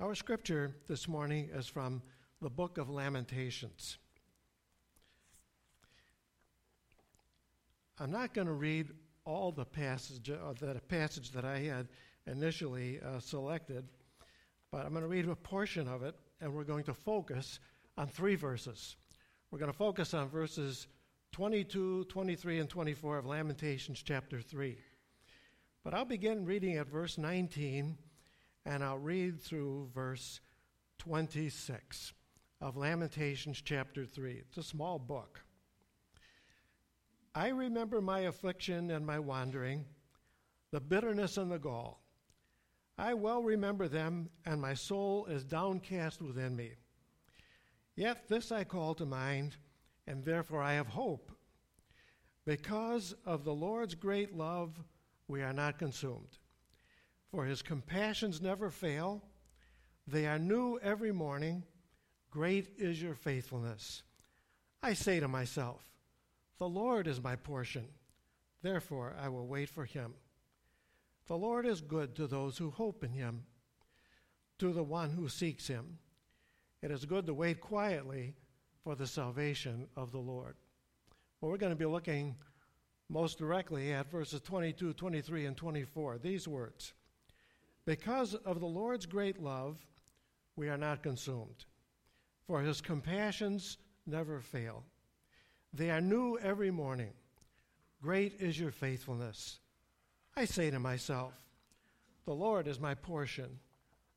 [0.00, 2.02] Our scripture this morning is from
[2.42, 3.96] the book of Lamentations.
[8.00, 8.88] I'm not going to read
[9.24, 11.86] all the passage, uh, the passage that I had
[12.26, 13.84] initially uh, selected,
[14.72, 17.60] but I'm going to read a portion of it, and we're going to focus
[17.96, 18.96] on three verses.
[19.52, 20.88] We're going to focus on verses
[21.30, 24.76] 22, 23, and 24 of Lamentations chapter 3.
[25.84, 27.96] But I'll begin reading at verse 19
[28.66, 30.40] and I'll read through verse
[30.98, 32.12] 26
[32.60, 34.42] of Lamentations chapter 3.
[34.48, 35.40] It's a small book.
[37.34, 39.84] I remember my affliction and my wandering,
[40.70, 42.00] the bitterness and the gall.
[42.96, 46.72] I well remember them, and my soul is downcast within me.
[47.96, 49.56] Yet this I call to mind,
[50.06, 51.32] and therefore I have hope.
[52.44, 54.78] Because of the Lord's great love,
[55.28, 56.38] we are not consumed.
[57.30, 59.22] For his compassions never fail,
[60.06, 61.64] they are new every morning.
[62.30, 64.02] Great is your faithfulness.
[64.82, 65.82] I say to myself,
[66.58, 67.86] The Lord is my portion,
[68.62, 70.14] therefore I will wait for him.
[71.26, 73.44] The Lord is good to those who hope in him,
[74.58, 75.98] to the one who seeks him.
[76.82, 78.34] It is good to wait quietly
[78.82, 80.56] for the salvation of the Lord.
[81.40, 82.36] Well, we're going to be looking
[83.08, 86.18] most directly at verses 22, 23, and 24.
[86.18, 86.92] These words.
[87.86, 89.84] Because of the Lord's great love,
[90.56, 91.66] we are not consumed,
[92.46, 93.76] for his compassions
[94.06, 94.84] never fail.
[95.72, 97.12] They are new every morning.
[98.00, 99.58] Great is your faithfulness.
[100.36, 101.34] I say to myself,
[102.24, 103.58] The Lord is my portion,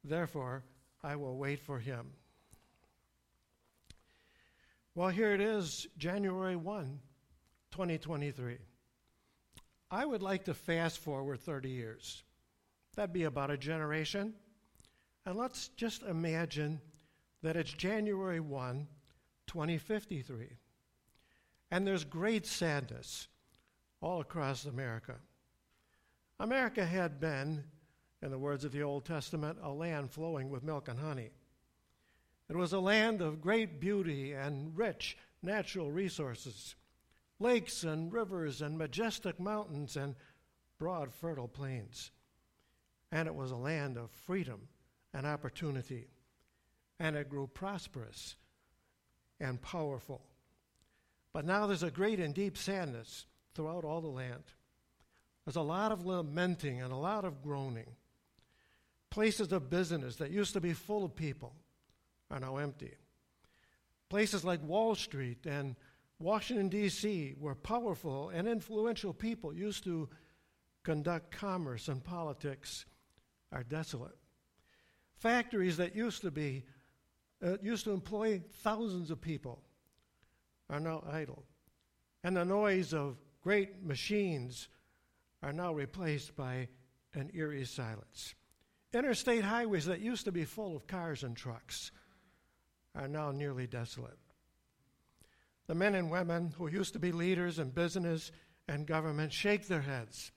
[0.04, 0.64] therefore
[1.04, 2.08] I will wait for him.
[4.96, 7.00] Well, here it is, January 1,
[7.72, 8.58] 2023.
[9.92, 12.24] I would like to fast forward 30 years.
[12.98, 14.34] That'd be about a generation.
[15.24, 16.82] And let's just imagine
[17.44, 18.88] that it's January 1,
[19.46, 20.48] 2053.
[21.70, 23.28] And there's great sadness
[24.02, 25.14] all across America.
[26.40, 27.64] America had been,
[28.24, 31.30] in the words of the Old Testament, a land flowing with milk and honey.
[32.50, 36.76] It was a land of great beauty and rich natural resources
[37.40, 40.16] lakes and rivers and majestic mountains and
[40.80, 42.10] broad, fertile plains
[43.12, 44.68] and it was a land of freedom
[45.14, 46.08] and opportunity,
[47.00, 48.36] and it grew prosperous
[49.40, 50.22] and powerful.
[51.34, 54.44] But now there's a great and deep sadness throughout all the land.
[55.46, 57.96] There's a lot of lamenting and a lot of groaning.
[59.10, 61.54] Places of business that used to be full of people
[62.30, 62.94] are now empty.
[64.10, 65.76] Places like Wall Street and
[66.20, 70.10] Washington, D.C., where powerful and influential people used to
[70.84, 72.86] conduct commerce and politics
[73.52, 74.18] are desolate.
[75.16, 76.64] Factories that used to be
[77.46, 79.62] uh, used to employ thousands of people
[80.70, 81.44] are now idle.
[82.24, 84.68] And the noise of great machines
[85.44, 86.68] are now replaced by
[87.14, 88.36] an eerie silence.
[88.94, 91.92] Interstate highways that used to be full of cars and trucks
[92.96, 94.18] are now nearly desolate.
[95.68, 98.32] The men and women who used to be leaders in business
[98.68, 100.32] and government shake their heads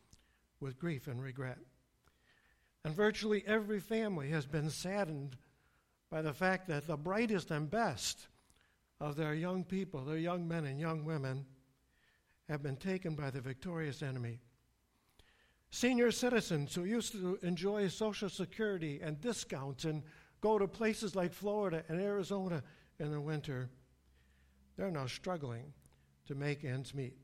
[0.60, 1.58] with grief and regret.
[2.84, 5.36] And virtually every family has been saddened
[6.10, 8.28] by the fact that the brightest and best
[9.00, 11.46] of their young people, their young men and young women,
[12.48, 14.40] have been taken by the victorious enemy.
[15.70, 20.02] Senior citizens who used to enjoy Social Security and discounts and
[20.40, 22.62] go to places like Florida and Arizona
[22.98, 23.70] in the winter,
[24.76, 25.72] they're now struggling
[26.26, 27.16] to make ends meet.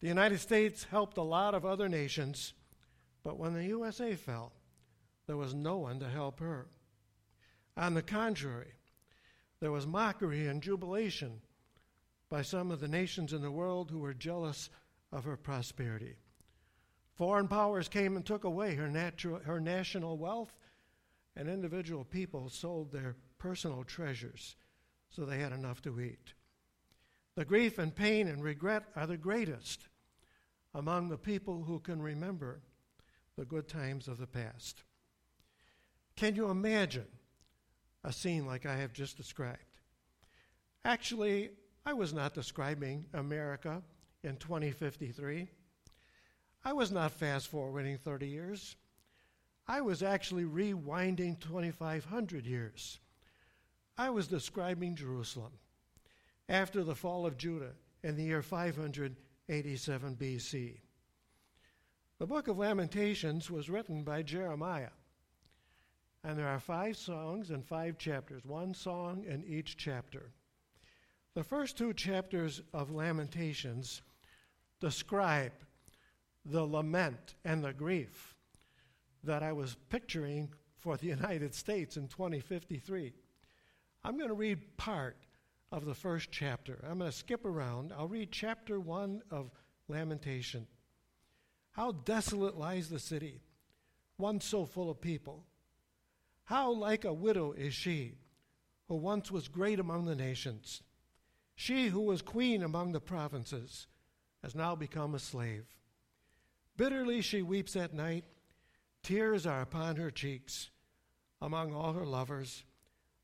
[0.00, 2.54] The United States helped a lot of other nations
[3.28, 4.54] but when the USA fell,
[5.26, 6.66] there was no one to help her.
[7.76, 8.72] On the contrary,
[9.60, 11.42] there was mockery and jubilation
[12.30, 14.70] by some of the nations in the world who were jealous
[15.12, 16.16] of her prosperity.
[17.16, 18.88] Foreign powers came and took away her,
[19.44, 20.54] her national wealth,
[21.36, 24.56] and individual people sold their personal treasures
[25.10, 26.32] so they had enough to eat.
[27.34, 29.86] The grief and pain and regret are the greatest
[30.72, 32.62] among the people who can remember
[33.38, 34.82] the good times of the past.
[36.16, 37.06] Can you imagine
[38.02, 39.78] a scene like I have just described?
[40.84, 41.50] Actually,
[41.86, 43.80] I was not describing America
[44.24, 45.48] in 2053.
[46.64, 48.74] I was not fast forwarding 30 years.
[49.68, 52.98] I was actually rewinding 2,500 years.
[53.96, 55.52] I was describing Jerusalem
[56.48, 60.78] after the fall of Judah in the year 587 BC.
[62.18, 64.90] The book of Lamentations was written by Jeremiah.
[66.24, 70.32] And there are five songs and five chapters, one song in each chapter.
[71.34, 74.02] The first two chapters of Lamentations
[74.80, 75.52] describe
[76.44, 78.34] the lament and the grief
[79.22, 83.12] that I was picturing for the United States in 2053.
[84.02, 85.16] I'm going to read part
[85.70, 86.80] of the first chapter.
[86.82, 87.92] I'm going to skip around.
[87.96, 89.52] I'll read chapter 1 of
[89.86, 90.66] Lamentation.
[91.72, 93.40] How desolate lies the city,
[94.16, 95.44] once so full of people.
[96.44, 98.14] How like a widow is she,
[98.88, 100.82] who once was great among the nations.
[101.54, 103.86] She who was queen among the provinces
[104.42, 105.66] has now become a slave.
[106.76, 108.24] Bitterly she weeps at night,
[109.02, 110.70] tears are upon her cheeks.
[111.40, 112.64] Among all her lovers,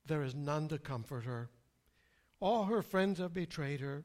[0.06, 1.50] there is none to comfort her.
[2.41, 4.05] All her friends have betrayed her,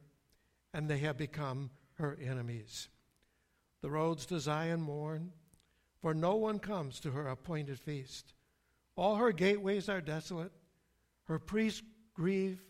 [0.74, 2.88] and they have become her enemies.
[3.82, 5.32] The roads to Zion mourn,
[6.02, 8.34] for no one comes to her appointed feast.
[8.96, 10.52] All her gateways are desolate.
[11.26, 11.84] Her priests
[12.14, 12.62] grieve,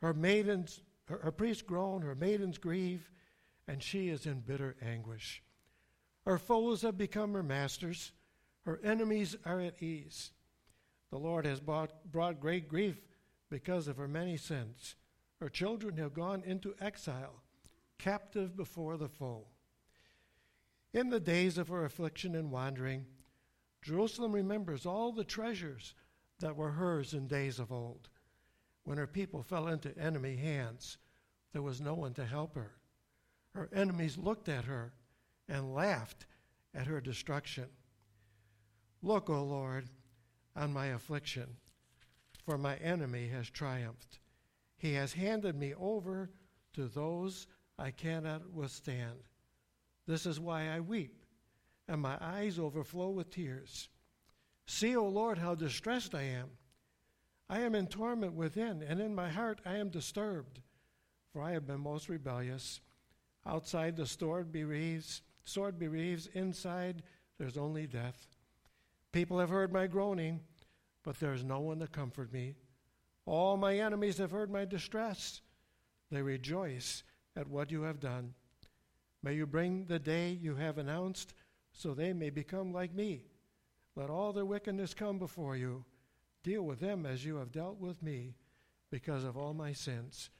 [0.00, 3.10] her maidens, her, her priests groan, her maidens grieve,
[3.68, 5.42] and she is in bitter anguish.
[6.24, 8.12] Her foes have become her masters,
[8.62, 10.32] her enemies are at ease.
[11.10, 12.96] The Lord has brought, brought great grief
[13.48, 14.96] because of her many sins.
[15.40, 17.42] Her children have gone into exile,
[17.98, 19.46] captive before the foe.
[20.92, 23.06] In the days of her affliction and wandering,
[23.82, 25.94] Jerusalem remembers all the treasures
[26.40, 28.08] that were hers in days of old.
[28.84, 30.98] When her people fell into enemy hands,
[31.52, 32.72] there was no one to help her.
[33.54, 34.92] Her enemies looked at her
[35.48, 36.26] and laughed
[36.74, 37.66] at her destruction.
[39.02, 39.88] Look, O Lord,
[40.56, 41.56] on my affliction,
[42.44, 44.18] for my enemy has triumphed.
[44.76, 46.30] He has handed me over
[46.72, 47.46] to those
[47.78, 49.29] I cannot withstand.
[50.10, 51.22] This is why I weep,
[51.86, 53.88] and my eyes overflow with tears.
[54.66, 56.48] See, O Lord, how distressed I am.
[57.48, 60.62] I am in torment within, and in my heart I am disturbed,
[61.32, 62.80] for I have been most rebellious.
[63.46, 67.04] Outside the sword bereaves, sword bereaves, inside
[67.38, 68.26] there's only death.
[69.12, 70.40] People have heard my groaning,
[71.04, 72.56] but there is no one to comfort me.
[73.26, 75.40] All my enemies have heard my distress.
[76.10, 77.04] They rejoice
[77.36, 78.34] at what you have done.
[79.22, 81.34] May you bring the day you have announced
[81.72, 83.24] so they may become like me.
[83.96, 85.84] Let all their wickedness come before you.
[86.42, 88.34] Deal with them as you have dealt with me
[88.90, 90.30] because of all my sins.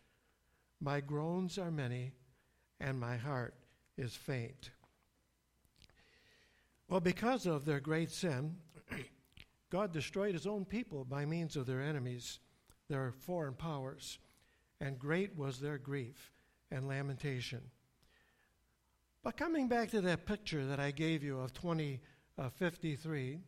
[0.81, 2.12] My groans are many,
[2.81, 3.55] and my heart
[3.99, 4.71] is faint.
[6.88, 8.56] Well, because of their great sin,
[9.71, 12.41] God destroyed his own people by means of their enemies,
[12.88, 14.19] their foreign powers,
[14.81, 16.32] and great was their grief
[16.71, 17.61] and lamentation.
[19.22, 23.38] But coming back to that picture that I gave you of 2053, uh,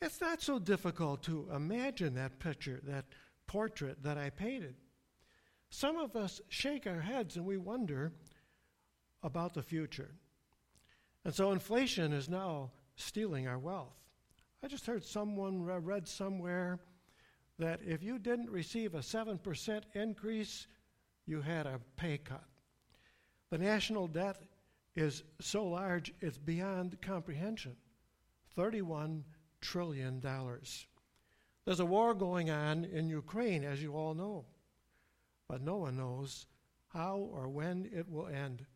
[0.00, 3.06] it's not so difficult to imagine that picture, that
[3.46, 4.76] portrait that I painted.
[5.70, 8.12] Some of us shake our heads and we wonder
[9.22, 10.10] about the future.
[11.24, 13.96] And so inflation is now stealing our wealth.
[14.62, 16.78] I just heard someone read somewhere
[17.58, 20.66] that if you didn't receive a 7% increase,
[21.26, 22.44] you had a pay cut.
[23.50, 24.42] The national debt
[24.94, 27.76] is so large it's beyond comprehension
[28.56, 29.22] $31
[29.60, 30.22] trillion.
[31.64, 34.44] There's a war going on in Ukraine, as you all know,
[35.48, 36.46] but no one knows
[36.92, 38.66] how or when it will end.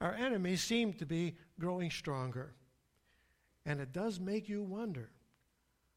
[0.00, 2.54] Our enemies seem to be growing stronger.
[3.66, 5.10] And it does make you wonder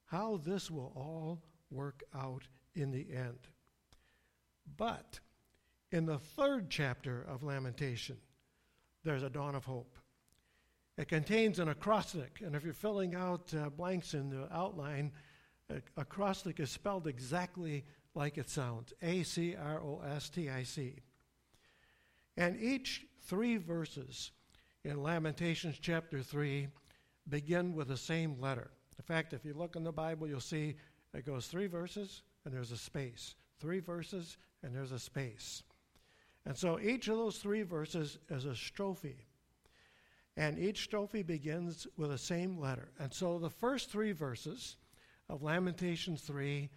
[0.06, 2.44] how this will all work out
[2.76, 3.48] in the end.
[4.78, 5.20] But
[5.92, 8.18] in the third chapter of Lamentation,
[9.04, 9.98] there's a dawn of hope.
[10.98, 15.12] It contains an acrostic, and if you're filling out uh, blanks in the outline,
[15.98, 17.84] acrostic is spelled exactly
[18.16, 21.00] like it sounds A C R O S T I C.
[22.38, 24.32] And each three verses
[24.84, 26.68] in Lamentations chapter 3
[27.30, 28.72] begin with the same letter.
[28.98, 30.76] In fact, if you look in the Bible, you'll see
[31.14, 33.36] it goes three verses and there's a space.
[33.60, 35.64] Three verses and there's a space.
[36.46, 39.26] And so each of those three verses is a strophe.
[40.36, 42.90] And each strophe begins with the same letter.
[43.00, 44.78] And so the first three verses
[45.30, 46.70] of Lamentations 3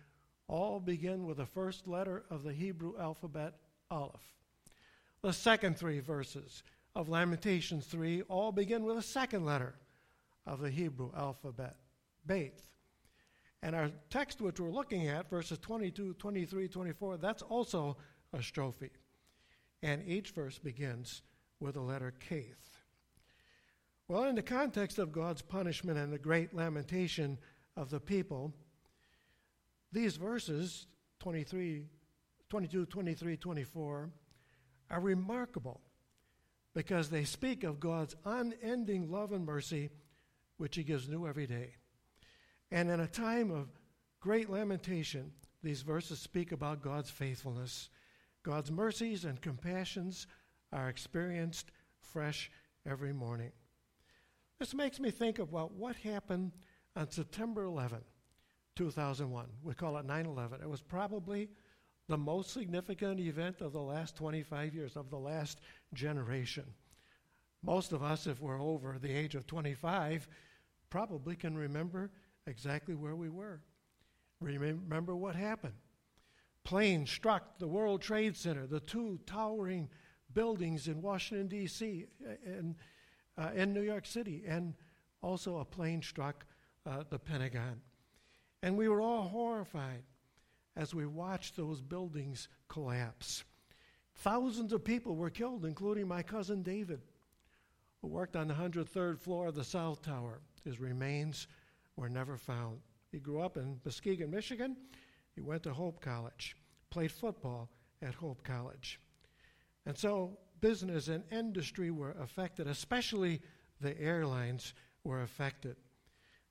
[0.49, 3.55] all begin with the first letter of the Hebrew alphabet,
[3.91, 4.35] Aleph.
[5.23, 6.63] The second three verses
[6.95, 9.75] of Lamentations 3 all begin with the second letter
[10.47, 11.77] of the Hebrew alphabet,
[12.25, 12.71] Beth.
[13.63, 17.97] And our text, which we're looking at, verses 22, 23, 24, that's also
[18.33, 18.91] a strophe.
[19.87, 21.23] And each verse begins
[21.61, 22.83] with the letter Kath.
[24.09, 27.39] Well, in the context of God's punishment and the great lamentation,
[27.77, 28.53] of the people,
[29.93, 30.87] these verses,
[31.21, 31.85] 23,
[32.49, 34.11] 22, 23, 24,
[34.91, 35.81] are remarkable
[36.75, 39.91] because they speak of God's unending love and mercy,
[40.57, 41.75] which He gives new every day.
[42.71, 43.69] And in a time of
[44.21, 47.89] great lamentation, these verses speak about God's faithfulness.
[48.47, 50.29] God's mercies and compassions
[50.73, 52.49] are experienced fresh
[52.89, 53.51] every morning.
[54.61, 56.53] This makes me think about what happened
[56.95, 57.99] on September 11,
[58.77, 59.47] 2001.
[59.65, 60.61] We call it 9 11.
[60.63, 61.49] It was probably
[62.07, 65.61] the most significant event of the last 25 years, of the last
[65.93, 66.67] generation.
[67.65, 70.29] Most of us, if we're over the age of 25,
[70.89, 72.13] probably can remember
[72.47, 73.61] exactly where we were.
[74.41, 75.75] Remember what happened.
[76.67, 79.89] Plane struck the World Trade Center, the two towering
[80.35, 82.07] buildings in Washington, D.C.,
[82.45, 82.75] and
[83.39, 84.75] uh, in New York City, and
[85.23, 86.45] also a plane struck
[86.85, 87.81] uh, the Pentagon.
[88.65, 90.03] And we were all horrified
[90.75, 93.45] as we watched those buildings collapse.
[94.17, 97.01] Thousands of people were killed, including my cousin David,
[98.03, 100.41] who worked on the 103rd floor of the South Tower.
[100.65, 101.47] His remains
[101.95, 102.81] were never found.
[103.13, 104.77] He grew up in Muskegon, Michigan.
[105.37, 106.57] He went to Hope College,
[106.91, 107.69] played football
[108.01, 108.99] at Hope College.
[109.85, 113.43] And so business and industry were affected, especially
[113.81, 114.73] the airlines
[115.05, 115.77] were affected.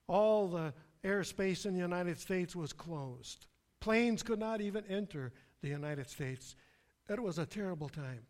[0.07, 0.73] All the
[1.03, 3.47] airspace in the United States was closed.
[3.79, 6.55] Planes could not even enter the United States.
[7.09, 8.21] It was a terrible time.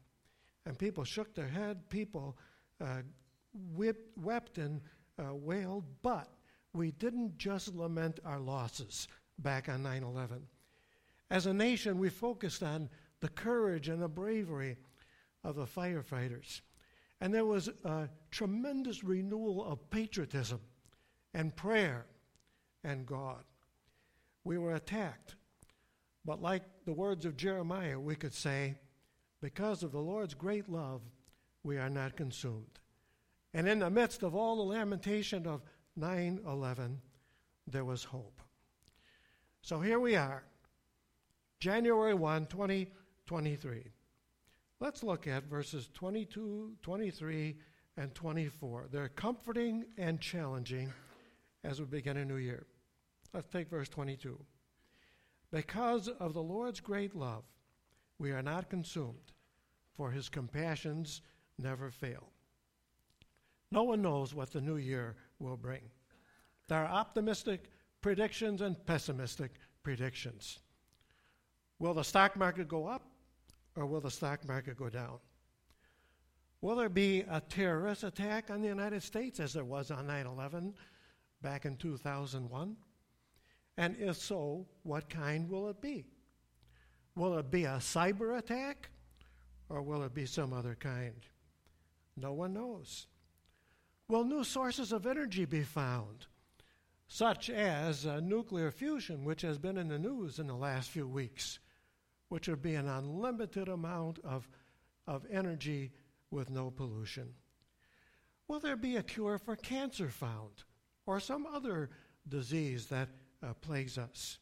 [0.66, 2.38] And people shook their head, people
[2.82, 3.02] uh,
[4.16, 4.82] wept and
[5.20, 6.30] uh, wailed, but
[6.74, 9.08] we didn't just lament our losses
[9.40, 10.42] back on 9 11.
[11.30, 12.90] As a nation, we focused on
[13.20, 14.78] the courage and the bravery
[15.44, 16.62] of the firefighters.
[17.22, 20.60] And there was a tremendous renewal of patriotism
[21.34, 22.06] and prayer
[22.84, 23.44] and God.
[24.44, 25.36] We were attacked.
[26.24, 28.76] But like the words of Jeremiah, we could say,
[29.42, 31.02] because of the Lord's great love,
[31.64, 32.80] we are not consumed.
[33.54, 35.62] And in the midst of all the lamentation of
[35.96, 37.02] 9 11,
[37.68, 38.42] there was hope.
[39.66, 40.44] So here we are,
[41.60, 43.82] January 1, 2023.
[44.80, 47.58] Let's look at verses 22, 23,
[47.98, 48.90] and 24.
[48.92, 50.94] They're comforting and challenging
[51.64, 52.68] as we begin a new year.
[53.34, 54.40] Let's take verse 22.
[55.52, 57.46] Because of the Lord's great love,
[58.20, 59.34] we are not consumed,
[59.98, 61.24] for his compassions
[61.58, 62.30] never fail.
[63.72, 65.90] No one knows what the new year will bring.
[66.68, 67.72] There are optimistic
[68.06, 70.60] predictions and pessimistic predictions.
[71.80, 73.02] Will the stock market go up
[73.76, 75.18] or will the stock market go down?
[76.62, 80.28] Will there be a terrorist attack on the United States as there was on 9
[80.28, 80.76] 11
[81.42, 82.76] back in 2001?
[83.78, 86.06] And if so, what kind will it be?
[87.16, 88.88] Will it be a cyber attack
[89.68, 91.26] or will it be some other kind?
[92.16, 93.08] No one knows.
[94.08, 96.28] Will new sources of energy be found,
[97.08, 101.08] such as uh, nuclear fusion, which has been in the news in the last few
[101.08, 101.60] weeks,
[102.30, 104.50] which would be an unlimited amount of,
[105.08, 105.92] of energy
[106.32, 107.34] with no pollution?
[108.48, 110.64] Will there be a cure for cancer found,
[111.06, 111.90] or some other
[112.28, 113.10] disease that
[113.44, 114.40] uh, plagues us?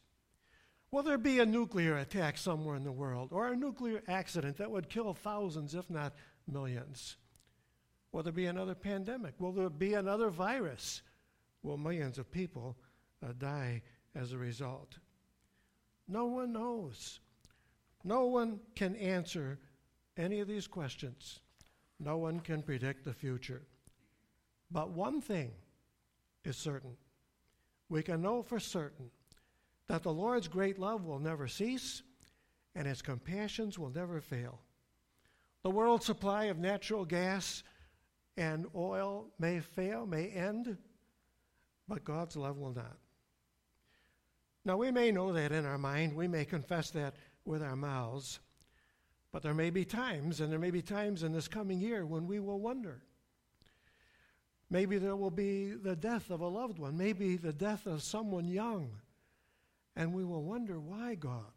[0.90, 4.70] Will there be a nuclear attack somewhere in the world, or a nuclear accident that
[4.70, 6.14] would kill thousands, if not
[6.50, 7.16] millions?
[8.12, 9.34] Will there be another pandemic?
[9.38, 11.02] Will there be another virus?
[11.64, 12.76] Will millions of people
[13.24, 13.82] uh, die
[14.14, 14.98] as a result?
[16.06, 17.18] No one knows.
[18.04, 19.58] No one can answer
[20.16, 21.40] any of these questions.
[21.98, 23.62] No one can predict the future.
[24.70, 25.50] But one thing
[26.44, 26.96] is certain
[27.88, 29.10] we can know for certain
[29.88, 32.02] that the Lord's great love will never cease
[32.74, 34.60] and his compassions will never fail.
[35.62, 37.62] The world's supply of natural gas
[38.36, 40.76] and oil may fail, may end,
[41.88, 42.98] but God's love will not.
[44.64, 47.14] Now, we may know that in our mind, we may confess that
[47.44, 48.40] with our mouths,
[49.30, 52.26] but there may be times, and there may be times in this coming year when
[52.26, 53.02] we will wonder.
[54.70, 58.48] Maybe there will be the death of a loved one, maybe the death of someone
[58.48, 58.90] young,
[59.96, 61.52] and we will wonder why, God.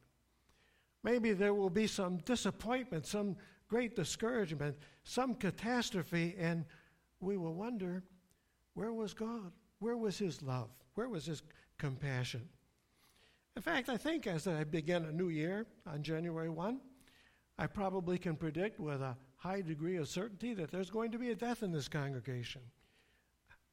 [1.03, 3.37] Maybe there will be some disappointment, some
[3.69, 6.65] great discouragement, some catastrophe, and
[7.21, 8.03] we will wonder
[8.73, 9.51] where was God?
[9.79, 10.69] Where was His love?
[10.95, 11.41] Where was His
[11.77, 12.47] compassion?
[13.55, 16.79] In fact, I think as I begin a new year on January 1,
[17.57, 21.31] I probably can predict with a high degree of certainty that there's going to be
[21.31, 22.61] a death in this congregation.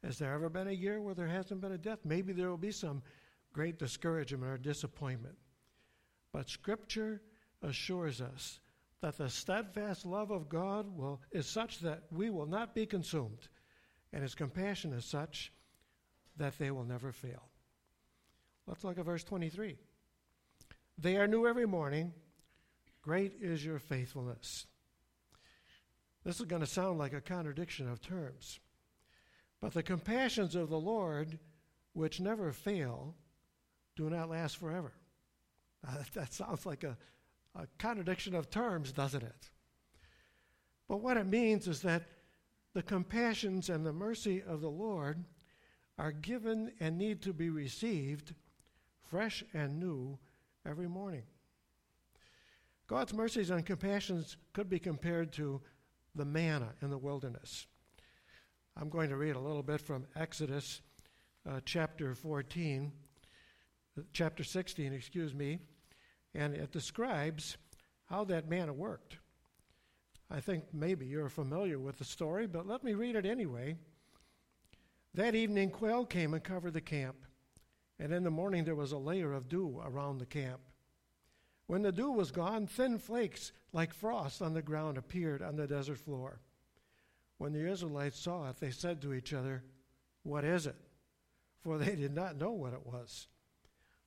[0.02, 1.98] Has there ever been a year where there hasn't been a death?
[2.04, 3.02] Maybe there will be some
[3.52, 5.36] great discouragement or disappointment.
[6.32, 7.22] But Scripture
[7.62, 8.60] assures us
[9.00, 13.48] that the steadfast love of God will, is such that we will not be consumed,
[14.12, 15.52] and His compassion is such
[16.36, 17.48] that they will never fail.
[18.66, 19.76] Let's look at verse 23.
[20.98, 22.12] They are new every morning.
[23.02, 24.66] Great is your faithfulness.
[26.24, 28.58] This is going to sound like a contradiction of terms.
[29.60, 31.38] But the compassions of the Lord,
[31.92, 33.14] which never fail,
[33.96, 34.92] do not last forever.
[35.86, 36.96] Uh, that sounds like a,
[37.54, 39.50] a contradiction of terms, doesn't it?
[40.88, 42.04] But what it means is that
[42.72, 45.22] the compassions and the mercy of the Lord
[45.98, 48.34] are given and need to be received
[49.08, 50.18] fresh and new
[50.66, 51.22] every morning.
[52.86, 55.60] God's mercies and compassions could be compared to
[56.14, 57.66] the manna in the wilderness.
[58.76, 60.80] I'm going to read a little bit from Exodus
[61.48, 62.92] uh, chapter 14,
[63.96, 65.60] uh, chapter 16, excuse me,
[66.34, 67.56] and it describes
[68.06, 69.18] how that manna worked.
[70.30, 73.76] I think maybe you're familiar with the story, but let me read it anyway.
[75.14, 77.16] That evening, quail came and covered the camp,
[78.00, 80.60] and in the morning there was a layer of dew around the camp.
[81.66, 85.68] When the dew was gone, thin flakes like frost on the ground appeared on the
[85.68, 86.40] desert floor.
[87.38, 89.62] When the Israelites saw it, they said to each other,
[90.24, 90.76] What is it?
[91.62, 93.28] For they did not know what it was.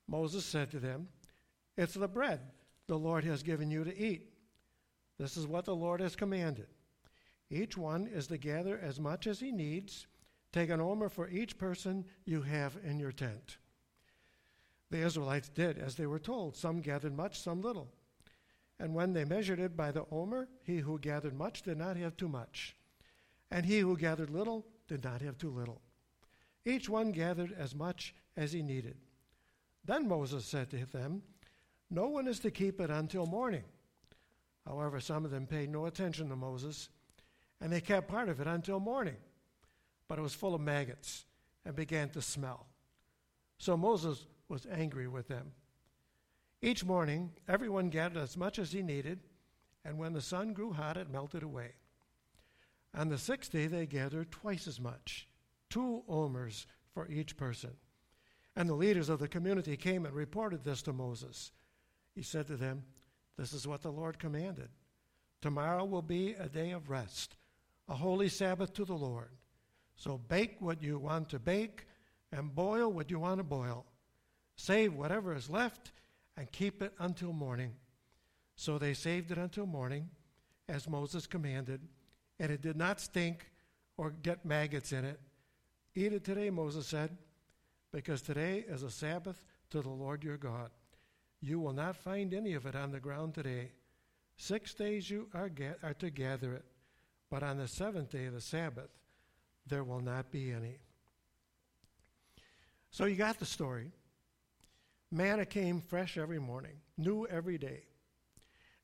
[0.07, 1.07] Moses said to them,
[1.77, 2.41] It's the bread
[2.87, 4.33] the Lord has given you to eat.
[5.17, 6.67] This is what the Lord has commanded.
[7.49, 10.05] Each one is to gather as much as he needs.
[10.51, 13.57] Take an omer for each person you have in your tent.
[14.89, 16.55] The Israelites did as they were told.
[16.55, 17.89] Some gathered much, some little.
[18.79, 22.15] And when they measured it by the omer, he who gathered much did not have
[22.15, 22.75] too much,
[23.49, 25.81] and he who gathered little did not have too little.
[26.63, 28.97] Each one gathered as much as he needed.
[29.83, 31.23] Then Moses said to them,
[31.89, 33.63] No one is to keep it until morning.
[34.65, 36.89] However, some of them paid no attention to Moses,
[37.61, 39.15] and they kept part of it until morning.
[40.07, 41.25] But it was full of maggots
[41.65, 42.67] and began to smell.
[43.57, 45.51] So Moses was angry with them.
[46.61, 49.19] Each morning, everyone gathered as much as he needed,
[49.85, 51.73] and when the sun grew hot, it melted away.
[52.95, 55.27] On the sixth day, they gathered twice as much,
[55.69, 57.71] two omers for each person.
[58.55, 61.51] And the leaders of the community came and reported this to Moses.
[62.15, 62.83] He said to them,
[63.37, 64.69] This is what the Lord commanded.
[65.41, 67.35] Tomorrow will be a day of rest,
[67.87, 69.29] a holy Sabbath to the Lord.
[69.97, 71.85] So bake what you want to bake
[72.31, 73.85] and boil what you want to boil
[74.57, 75.91] Save whatever is left
[76.35, 77.73] and keep it until morning.
[78.55, 80.09] So they saved it until morning,
[80.67, 81.79] as Moses commanded,
[82.39, 83.51] and it did not stink
[83.97, 85.19] or get maggots in it.
[85.95, 87.15] Eat it today, Moses said,
[87.93, 90.71] because today is a Sabbath to the Lord your God.
[91.39, 93.71] You will not find any of it on the ground today.
[94.37, 96.65] Six days you are, ga- are to gather it,
[97.29, 98.89] but on the seventh day, of the Sabbath,
[99.67, 100.77] there will not be any.
[102.91, 103.91] So you got the story.
[105.11, 107.83] Manna came fresh every morning, new every day.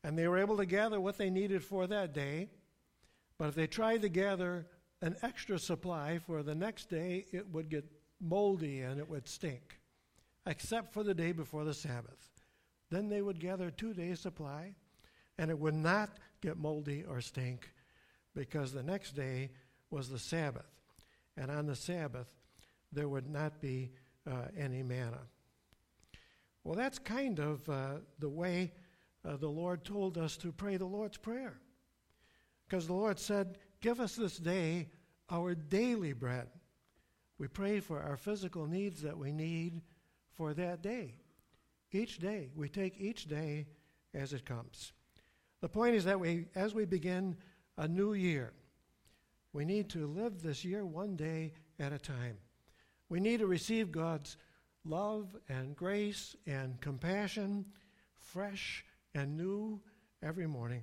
[0.04, 2.50] And they were able to gather what they needed for that day.
[3.38, 4.68] But if they tried to gather
[5.02, 7.86] an extra supply for the next day, it would get
[8.22, 9.80] moldy and it would stink,
[10.46, 12.30] except for the day before the Sabbath.
[12.90, 14.76] Then they would gather two days' supply,
[15.38, 17.70] and it would not get moldy or stink
[18.36, 19.52] because the next day
[19.94, 20.66] was the Sabbath.
[21.38, 22.28] And on the Sabbath,
[22.92, 23.92] there would not be
[24.30, 25.22] uh, any manna.
[26.64, 28.74] Well, that's kind of uh, the way
[29.26, 31.60] uh, the Lord told us to pray the Lord's Prayer.
[32.68, 34.90] Because the Lord said, Give us this day
[35.30, 36.48] our daily bread.
[37.38, 39.82] We pray for our physical needs that we need
[40.32, 41.16] for that day.
[41.92, 43.68] Each day, we take each day
[44.14, 44.94] as it comes.
[45.62, 47.36] The point is that we, as we begin
[47.78, 48.54] a new year,
[49.54, 52.38] we need to live this year one day at a time.
[53.08, 54.36] We need to receive God's
[54.84, 57.66] love and grace and compassion,
[58.18, 59.80] fresh and new
[60.24, 60.82] every morning.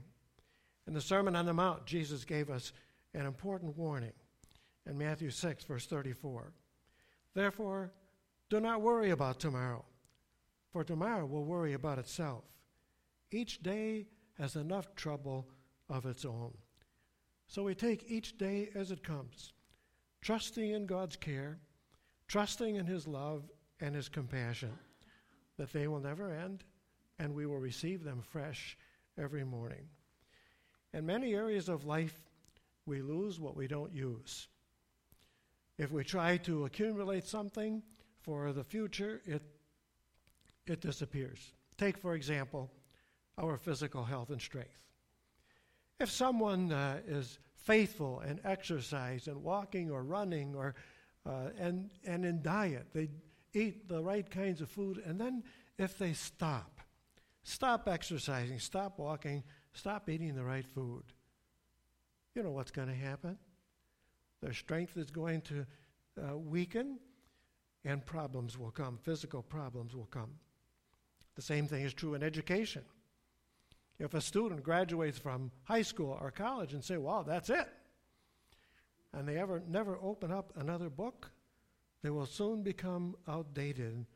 [0.86, 2.72] In the Sermon on the Mount, Jesus gave us
[3.12, 4.12] an important warning
[4.86, 6.52] in Matthew 6, verse 34.
[7.34, 7.92] Therefore,
[8.48, 9.84] do not worry about tomorrow,
[10.72, 12.44] for tomorrow will worry about itself.
[13.32, 14.06] Each day
[14.38, 15.48] has enough trouble
[15.88, 16.52] of its own.
[17.50, 19.52] So we take each day as it comes,
[20.20, 21.58] trusting in God's care,
[22.28, 23.42] trusting in His love
[23.80, 24.70] and his compassion,
[25.56, 26.62] that they will never end,
[27.18, 28.78] and we will receive them fresh
[29.18, 29.88] every morning.
[30.94, 32.22] In many areas of life,
[32.86, 34.46] we lose what we don't use.
[35.76, 37.82] If we try to accumulate something
[38.22, 39.42] for the future, it,
[40.66, 41.52] it disappears.
[41.76, 42.70] Take, for example,
[43.38, 44.89] our physical health and strength.
[46.00, 50.74] If someone uh, is faithful in exercise and walking or running or
[51.26, 53.10] uh, and and in diet, they
[53.52, 55.42] eat the right kinds of food, and then
[55.78, 56.80] if they stop,
[57.42, 61.04] stop exercising, stop walking, stop eating the right food,
[62.34, 63.36] you know what's going to happen?
[64.40, 65.66] Their strength is going to
[66.22, 66.98] uh, weaken,
[67.84, 68.98] and problems will come.
[69.02, 70.30] Physical problems will come.
[71.34, 72.82] The same thing is true in education.
[74.00, 77.68] If a student graduates from high school or college and say, "Wow, that's it,"
[79.12, 81.30] and they ever never open up another book,
[82.00, 84.06] they will soon become outdated,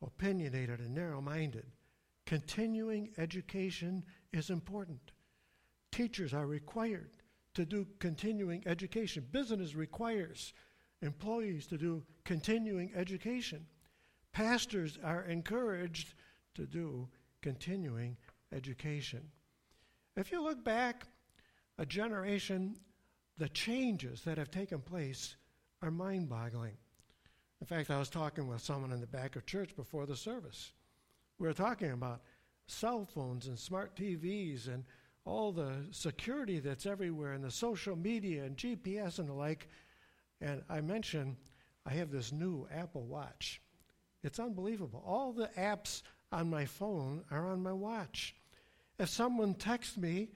[0.00, 1.66] opinionated, and narrow-minded.
[2.24, 5.10] Continuing education is important.
[5.90, 7.16] Teachers are required
[7.54, 9.26] to do continuing education.
[9.32, 10.54] Business requires
[11.00, 13.66] employees to do continuing education.
[14.30, 16.14] Pastors are encouraged
[16.54, 18.16] to do continuing
[18.52, 19.22] education.
[20.16, 21.06] If you look back
[21.78, 22.76] a generation,
[23.38, 25.36] the changes that have taken place
[25.80, 26.76] are mind boggling.
[27.60, 30.72] In fact, I was talking with someone in the back of church before the service.
[31.38, 32.22] We were talking about
[32.66, 34.84] cell phones and smart TVs and
[35.24, 39.68] all the security that's everywhere and the social media and GPS and the like.
[40.40, 41.36] And I mentioned
[41.86, 43.60] I have this new Apple Watch.
[44.22, 45.02] It's unbelievable.
[45.06, 48.34] All the apps on my phone are on my watch.
[48.98, 50.28] If someone texts me,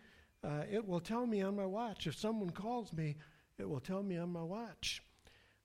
[0.43, 2.07] uh, it will tell me on my watch.
[2.07, 3.17] If someone calls me,
[3.59, 5.03] it will tell me on my watch.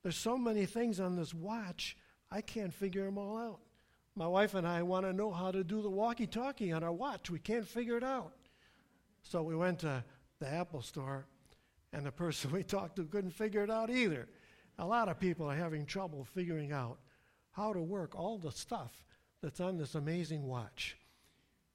[0.04, 1.98] There's so many things on this watch,
[2.32, 3.60] I can't figure them all out.
[4.16, 6.92] My wife and I want to know how to do the walkie talkie on our
[6.92, 7.30] watch.
[7.30, 8.34] We can't figure it out.
[9.24, 10.04] So we went to
[10.40, 11.26] the Apple store,
[11.94, 14.28] and the person we talked to couldn't figure it out either.
[14.80, 16.98] A lot of people are having trouble figuring out
[17.52, 19.04] how to work all the stuff
[19.42, 20.98] that's on this amazing watch.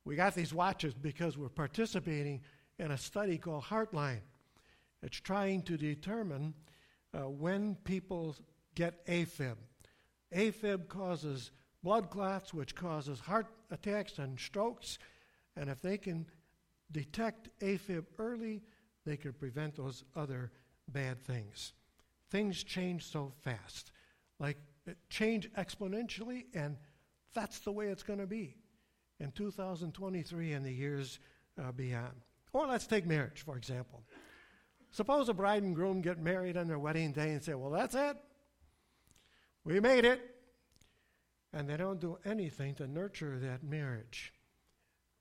[0.06, 2.40] We got these watches because we're participating
[2.78, 4.20] in a study called Heartline.
[5.02, 6.54] It's trying to determine
[7.12, 8.36] uh, when people
[8.76, 9.56] get AFib.
[10.32, 11.50] AFib causes
[11.82, 15.00] blood clots, which causes heart attacks and strokes.
[15.56, 16.26] And if they can
[16.92, 18.62] detect AFib early,
[19.04, 20.52] they can prevent those other
[20.86, 21.72] bad things.
[22.30, 23.90] Things change so fast,
[24.38, 24.58] like
[25.10, 26.76] change exponentially, and
[27.34, 28.54] that's the way it's going to be
[29.20, 31.18] in 2023 and the years
[31.62, 32.12] uh, beyond.
[32.52, 34.02] Or let's take marriage, for example.
[34.90, 37.94] Suppose a bride and groom get married on their wedding day and say, Well, that's
[37.94, 38.16] it.
[39.64, 40.20] We made it.
[41.52, 44.32] And they don't do anything to nurture that marriage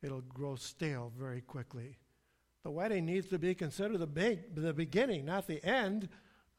[0.06, 1.98] it'll grow stale very quickly.
[2.64, 6.10] The wedding needs to be considered the, big, the beginning, not the end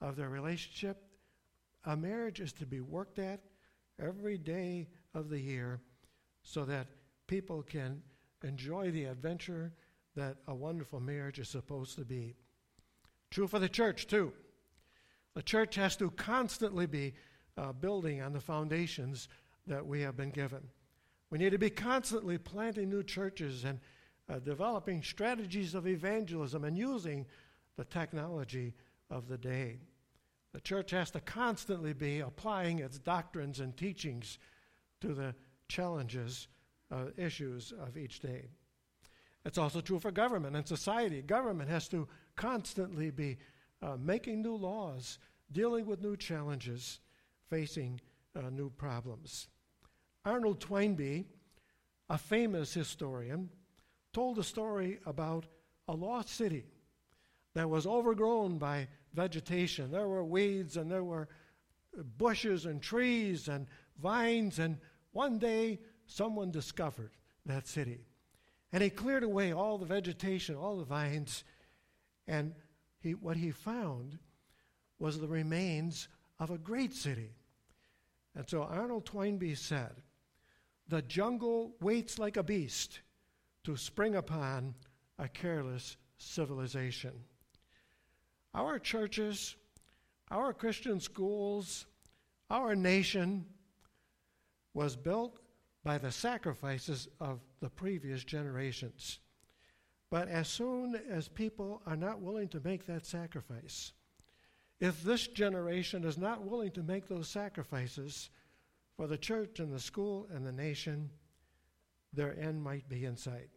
[0.00, 1.02] of their relationship.
[1.84, 3.40] A marriage is to be worked at
[4.00, 5.80] every day of the year
[6.42, 6.86] so that
[7.26, 8.02] people can
[8.42, 9.72] enjoy the adventure
[10.14, 12.34] that a wonderful marriage is supposed to be.
[13.30, 14.32] True for the church, too.
[15.34, 17.14] The church has to constantly be
[17.58, 19.28] uh, building on the foundations
[19.66, 20.62] that we have been given.
[21.30, 23.80] We need to be constantly planting new churches and
[24.28, 27.26] uh, developing strategies of evangelism and using
[27.76, 28.74] the technology
[29.10, 29.80] of the day.
[30.52, 34.38] The church has to constantly be applying its doctrines and teachings
[35.02, 35.34] to the
[35.68, 36.48] challenges,
[36.90, 38.46] uh, issues of each day.
[39.44, 41.22] It's also true for government and society.
[41.22, 43.38] Government has to constantly be
[43.82, 45.18] uh, making new laws,
[45.52, 47.00] dealing with new challenges,
[47.48, 48.00] facing
[48.34, 49.48] uh, new problems.
[50.24, 51.26] Arnold Toynbee,
[52.10, 53.48] a famous historian,
[54.12, 55.46] told a story about
[55.88, 56.64] a lost city
[57.54, 59.90] that was overgrown by vegetation.
[59.90, 61.28] There were weeds and there were
[62.18, 63.66] bushes and trees and
[64.00, 64.78] vines, and
[65.12, 67.10] one day someone discovered
[67.44, 68.00] that city.
[68.72, 71.44] And he cleared away all the vegetation, all the vines,
[72.26, 72.54] and
[73.00, 74.18] he, what he found
[74.98, 77.30] was the remains of a great city.
[78.34, 80.02] And so Arnold Toynbee said,
[80.88, 83.00] the jungle waits like a beast
[83.64, 84.74] to spring upon
[85.18, 87.12] a careless civilization.
[88.54, 89.56] Our churches,
[90.30, 91.86] our Christian schools,
[92.50, 93.46] our nation
[94.74, 95.40] was built
[95.86, 99.20] by the sacrifices of the previous generations.
[100.10, 103.92] But as soon as people are not willing to make that sacrifice,
[104.80, 108.30] if this generation is not willing to make those sacrifices,
[108.96, 111.08] for the church and the school and the nation,
[112.12, 113.50] their end might be in sight.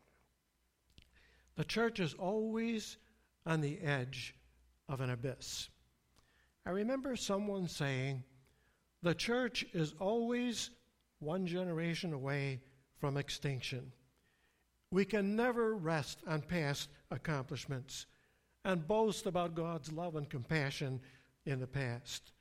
[1.55, 2.97] The church is always
[3.47, 4.35] on the edge
[4.87, 5.67] of an abyss.
[6.63, 8.23] I remember someone saying,
[9.01, 10.69] the church is always
[11.19, 12.61] one generation away
[12.99, 13.91] from extinction.
[14.91, 18.05] We can never rest on past accomplishments
[18.65, 20.99] and boast about God's love and compassion
[21.45, 22.31] in the past.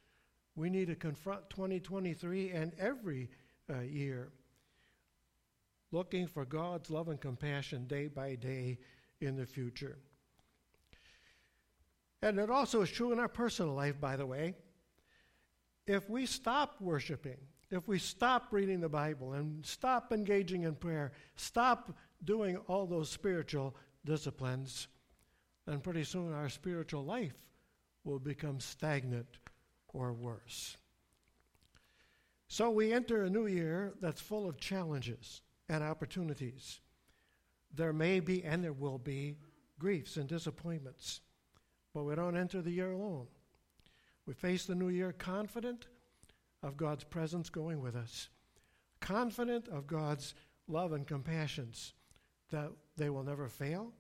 [0.57, 3.31] We need to confront 2023 and every
[3.73, 4.31] uh, year,
[5.93, 8.79] looking for God's love and compassion day by day
[9.21, 9.99] in the future.
[12.23, 14.55] And it also is true in our personal life, by the way.
[15.87, 17.39] If we stop worshiping,
[17.71, 23.11] if we stop reading the Bible and stop engaging in prayer, stop doing all those
[23.11, 24.89] spiritual disciplines,
[25.67, 27.37] then pretty soon our spiritual life
[28.05, 29.39] will become stagnant
[29.89, 30.77] or worse.
[32.49, 36.81] So we enter a new year that's full of challenges and opportunities.
[37.75, 39.37] There may be and there will be
[39.79, 41.21] griefs and disappointments,
[41.93, 43.27] but we don't enter the year alone.
[44.25, 45.87] We face the new year confident
[46.63, 48.29] of God's presence going with us,
[49.01, 50.35] confident of God's
[50.67, 51.95] love and compassions
[52.51, 53.93] that they will never fail,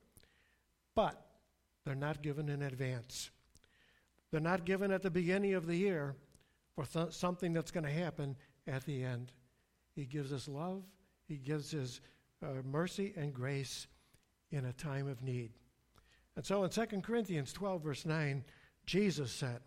[0.95, 1.29] but
[1.85, 3.31] they're not given in advance.
[4.31, 6.17] They're not given at the beginning of the year
[6.75, 9.33] for th- something that's going to happen at the end.
[9.95, 10.83] He gives us love,
[11.27, 12.01] He gives His
[12.43, 13.87] uh, mercy and grace
[14.51, 15.51] in a time of need.
[16.37, 18.45] And so in 2 Corinthians 12, verse 9,
[18.87, 19.61] Jesus said,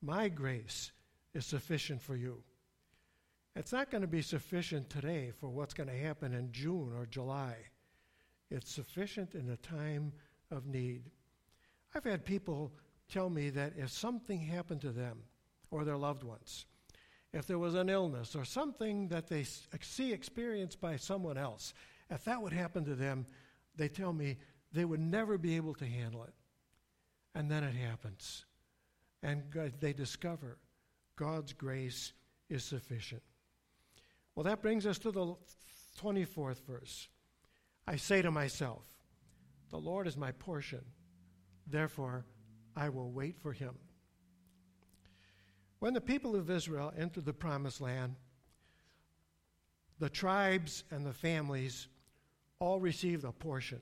[0.00, 0.92] My grace
[1.34, 2.42] is sufficient for you.
[3.54, 7.06] It's not going to be sufficient today for what's going to happen in June or
[7.06, 7.56] July.
[8.50, 10.12] It's sufficient in a time
[10.50, 11.10] of need.
[11.94, 12.72] I've had people
[13.08, 15.20] tell me that if something happened to them
[15.70, 16.66] or their loved ones,
[17.32, 21.72] if there was an illness or something that they see experienced by someone else,
[22.10, 23.26] if that would happen to them,
[23.76, 24.36] they tell me
[24.72, 26.34] they would never be able to handle it.
[27.34, 28.44] And then it happens.
[29.22, 29.44] And
[29.80, 30.58] they discover
[31.16, 32.12] God's grace
[32.48, 33.22] is sufficient.
[34.34, 35.34] Well, that brings us to the
[36.00, 37.08] 24th verse.
[37.86, 38.84] I say to myself,
[39.70, 40.84] The Lord is my portion,
[41.66, 42.24] therefore
[42.76, 43.74] I will wait for him.
[45.80, 48.14] When the people of Israel entered the promised land,
[49.98, 51.88] the tribes and the families
[52.58, 53.80] all received a portion.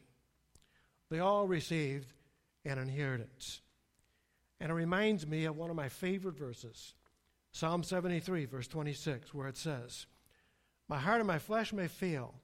[1.11, 2.13] They all received
[2.65, 3.61] an inheritance.
[4.61, 6.95] And it reminds me of one of my favorite verses
[7.53, 10.07] Psalm 73, verse 26, where it says,
[10.89, 12.35] My heart and my flesh may fail,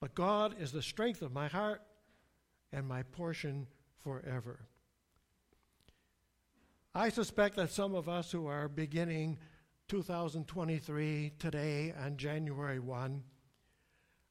[0.00, 1.82] but God is the strength of my heart
[2.72, 3.66] and my portion
[4.02, 4.60] forever.
[6.94, 9.38] I suspect that some of us who are beginning
[9.88, 13.22] 2023 today on January 1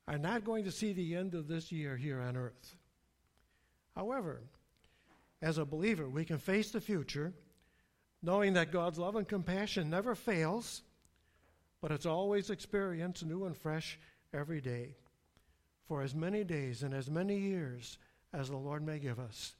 [0.07, 2.75] are not going to see the end of this year here on earth.
[3.95, 4.41] However,
[5.41, 7.33] as a believer, we can face the future
[8.21, 10.81] knowing that God's love and compassion never fails,
[11.81, 13.99] but it's always experienced new and fresh
[14.33, 14.95] every day
[15.87, 17.97] for as many days and as many years
[18.33, 19.55] as the Lord may give us.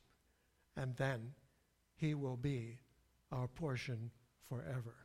[0.76, 1.34] And then
[1.96, 2.80] he will be
[3.32, 4.12] our portion
[4.50, 4.96] forever.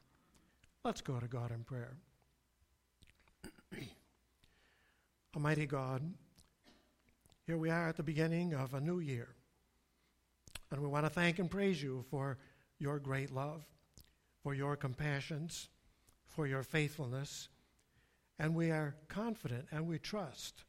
[0.85, 1.97] Let's go to God in prayer.
[5.37, 6.03] Almighty God,
[7.47, 9.29] here we are at the beginning of a new year.
[10.71, 12.39] And we want to thank and praise you for
[12.83, 13.65] your great love,
[14.43, 15.69] for your compassions,
[16.27, 17.49] for your faithfulness.
[18.39, 20.65] And we are confident and we trust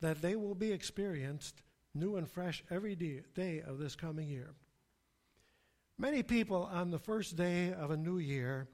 [0.00, 1.62] that they will be experienced
[1.94, 4.54] new and fresh every day of this coming year.
[5.98, 8.68] Many people on the first day of a new year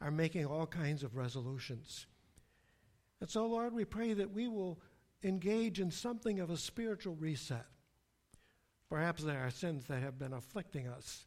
[0.00, 2.06] are making all kinds of resolutions.
[3.20, 4.80] And so, Lord, we pray that we will
[5.22, 7.66] engage in something of a spiritual reset.
[8.88, 11.26] Perhaps there are sins that have been afflicting us.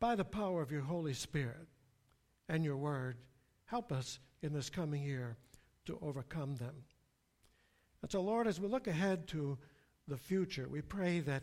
[0.00, 1.66] By the power of your Holy Spirit
[2.48, 3.16] and your word,
[3.64, 5.36] help us in this coming year
[5.86, 6.74] to overcome them.
[8.02, 9.58] And so, Lord, as we look ahead to
[10.06, 11.42] the future, we pray that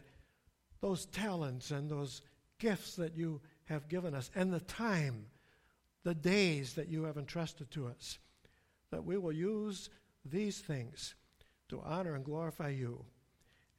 [0.81, 2.21] those talents and those
[2.59, 5.25] gifts that you have given us and the time,
[6.03, 8.19] the days that you have entrusted to us,
[8.91, 9.89] that we will use
[10.23, 11.15] these things
[11.67, 13.03] to honor and glorify you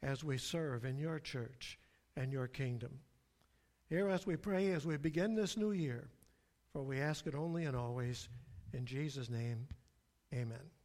[0.02, 1.78] as we serve in your church
[2.16, 2.98] and your kingdom.
[3.88, 6.08] Hear us, we pray, as we begin this new year,
[6.72, 8.28] for we ask it only and always
[8.72, 9.68] in Jesus' name.
[10.34, 10.75] Amen.